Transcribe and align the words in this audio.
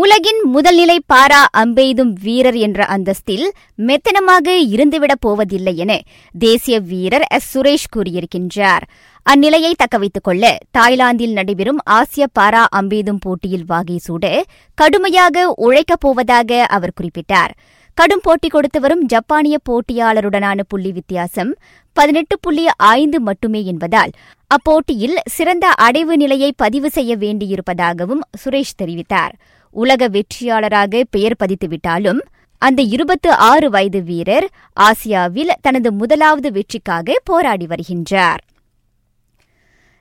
உலகின் 0.00 0.40
முதல்நிலை 0.54 0.98
பாரா 1.12 1.42
அம்பெய்தும் 1.56 2.12
வீரர் 2.22 2.54
என்ற 2.54 2.84
அந்தஸ்தில் 2.84 3.50
மெத்தனமாக 3.78 4.46
இருந்துவிடப் 4.46 5.20
போவதில்லை 5.20 5.76
என 5.76 6.00
தேசிய 6.38 6.78
வீரர் 6.80 7.24
எஸ். 7.28 7.58
சுரேஷ் 7.58 7.88
கூறியிருக்கின்றார். 7.96 8.84
அந்நிலையை 9.22 9.72
தக்கவைத்துக் 9.78 10.22
கொள்ள 10.22 10.58
தாய்லாந்தில் 10.70 11.32
நடைபெறும் 11.32 11.80
ஆசிய 11.84 12.26
பாரா 12.40 12.64
அம்பெய்தும் 12.76 13.20
போட்டியில் 13.20 13.64
வாகை 13.66 13.98
சூட 13.98 14.44
கடுமையாக 14.74 15.52
உழைக்கப் 15.56 16.00
போவதாக 16.00 16.64
அவர் 16.64 16.96
குறிப்பிட்டார். 17.00 17.50
கடும் 17.94 18.20
போட்டி 18.22 18.48
கொடுத்து 18.48 18.80
வரும் 18.80 19.04
ஜப்பானிய 19.06 19.58
போட்டியாளருடனான 19.68 20.60
புள்ளி 20.68 20.92
வித்தியாசம் 20.92 21.56
பதினெட்டு 21.92 22.38
புள்ளி 22.40 22.66
ஐந்து 22.76 23.20
மட்டுமே 23.20 23.64
என்பதால் 23.64 24.10
அப்போட்டியில் 24.46 25.16
சிறந்த 25.24 25.74
அடைவு 25.80 26.16
நிலையை 26.16 26.52
பதிவு 26.56 26.90
செய்ய 26.90 27.16
வேண்டியிருப்பதாகவும் 27.16 28.24
சுரேஷ் 28.44 28.76
தெரிவித்தார். 28.82 29.34
உலக 29.70 30.08
வெற்றியாளராக 30.08 31.04
பெயர் 31.10 31.36
பதித்துவிட்டாலும் 31.38 32.18
அந்த 32.58 32.82
இருபத்து 32.82 33.32
ஆறு 33.32 33.70
வயது 33.70 34.02
வீரர் 34.02 34.48
ஆசியாவில் 34.80 35.50
தனது 35.60 35.92
முதலாவது 35.92 36.52
வெற்றிக்காக 36.52 37.20
போராடி 37.24 37.66
வருகின்றார். 37.66 38.42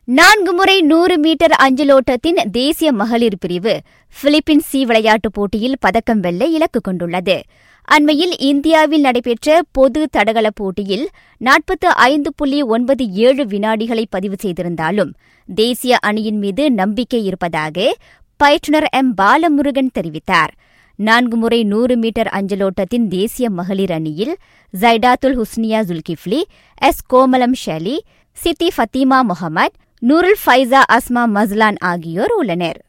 நான்கு 0.03 0.53
முறை 0.53 0.81
நூறு 0.81 1.17
மீட்டர் 1.17 1.51
அஞ்சலோட்டத்தின் 1.51 2.49
தேசிய 2.51 2.91
மகளிர் 2.91 3.37
பிரிவு 3.39 3.81
பிலிப்பீன்ஸ் 4.23 4.67
சி 4.67 4.85
விளையாட்டுப் 4.85 5.33
போட்டியில் 5.33 5.77
பதக்கம் 5.79 6.19
வெல்ல 6.19 6.45
இலக்கு 6.45 6.81
கொண்டுள்ளது. 6.81 7.43
அண்மையில் 7.83 8.37
இந்தியாவில் 8.37 9.01
நடைபெற்ற 9.01 9.61
பொது 9.71 10.07
தடகள 10.11 10.49
போட்டியில் 10.49 11.09
நாற்பத்து 11.37 11.95
ஐந்து 11.95 12.33
புள்ளி 12.35 12.61
ஒன்பது 12.61 13.11
ஏழு 13.11 13.45
வினாடிகளை 13.45 14.05
பதிவு 14.09 14.35
செய்திருந்தாலும் 14.39 15.15
தேசிய 15.45 15.97
அணியின் 15.97 16.37
மீது 16.37 16.71
நம்பிக்கை 16.71 17.25
இருப்பதாக 17.25 17.95
பயிற்றுநர் 18.37 18.87
எம். 18.91 19.13
பாலமுருகன் 19.21 19.93
தெரிவித்தார். 19.99 20.53
நான்கு 20.95 21.37
முறை 21.37 21.63
நூறு 21.63 21.97
மீட்டர் 21.97 22.27
அஞ்சலோட்டத்தின் 22.27 23.07
தேசிய 23.07 23.49
மகளிர் 23.49 23.91
அணியில் 23.91 24.35
Zaidatul 24.79 25.37
Husniah 25.39 25.79
Zulkifli 25.89 26.41
S. 26.77 27.01
Komalam 27.13 27.53
Shelly 27.65 27.97
Siti 28.31 28.69
Fatimah 28.77 29.21
Mohamad 29.21 29.73
Nurul 30.07 30.39
Faiza 30.45 30.81
Asma 30.91 31.23
Maslan 31.35 31.79
ஆகியோர் 31.79 32.31
உள்ளனர். 32.31 32.81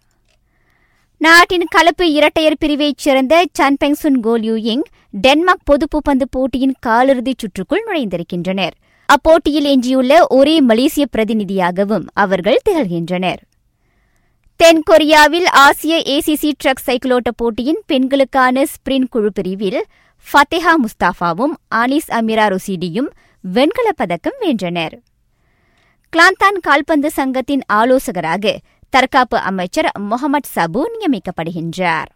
நாட்டின் 1.16 1.66
கலப்பு 1.70 2.12
இரட்டையர் 2.12 2.60
பிரிவைச் 2.64 2.98
சேர்ந்த 2.98 3.44
சன்பெங்சுன் 3.58 4.20
கோல் 4.20 4.42
யூயிங் 4.42 4.84
டென்மார்க் 5.10 5.66
பொதுப்புப்பந்து 5.70 6.22
போட்டியின் 6.30 6.74
காலிறுதிச் 6.86 7.38
சுற்றுக்குள் 7.38 7.84
நுழைந்திருக்கின்றனர். 7.86 8.74
அப்போட்டியில் 9.08 9.68
எஞ்சியுள்ள 9.74 10.26
ஒரே 10.28 10.60
மலேசிய 10.60 11.06
பிரதிநிதியாகவும் 11.16 12.06
அவர்கள் 12.14 12.60
திகழ்கின்றனர். 12.70 13.40
தென்கொரியாவில் 14.62 15.46
ஆசிய 15.50 16.02
ஏசிசி 16.06 16.50
ட்ரக் 16.64 16.82
சைக்கிளோட்ட 16.86 17.30
போட்டியின் 17.36 17.82
பெண்களுக்கான 17.86 18.64
ஸ்பிரிண்ட் 18.64 19.08
குழு 19.10 19.32
பிரிவில் 19.32 19.84
ஃபத்தேஹா 20.26 20.72
முஸ்தாஃபாவும் 20.84 21.54
ஆனிஸ் 21.74 22.08
அமிரா 22.08 22.46
ருசிடியும் 22.52 23.10
வெண்கலப் 23.54 23.96
பதக்கம் 23.96 24.38
வென்றனர். 24.40 24.94
கிளாந்தான் 26.12 26.58
கால்பந்து 26.60 27.10
சங்கத்தின் 27.10 27.62
ஆலோசகராக 27.72 28.56
தற்காப்பு 28.90 29.38
அமைச்சர் 29.38 29.90
முகமது 29.98 30.48
சபு 30.56 30.82
நியமிக்கப்படுகின்றார். 30.94 32.10